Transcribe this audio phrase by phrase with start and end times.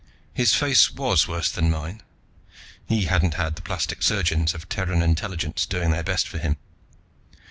[0.33, 2.01] His face was worse than mine;
[2.87, 6.57] he hadn't had the plastic surgeons of Terran Intelligence doing their best for him.